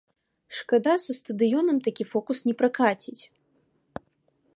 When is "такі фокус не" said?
1.87-2.53